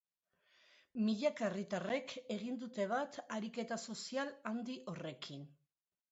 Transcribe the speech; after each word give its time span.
Milaka 1.07 1.43
herritarrek 1.49 2.13
egin 2.35 2.57
dute 2.63 2.87
bat 2.93 3.19
ariketa 3.35 3.77
sozial 3.91 4.31
handi 4.53 4.79
horrekin. 4.93 5.45